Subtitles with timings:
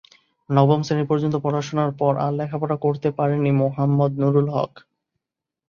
[0.49, 4.71] নবম শ্রেণী পর্যন্ত পড়াশোনার পর আর লেখাপড়া করতে পারেননি মোহাম্মদ নূরুল হক।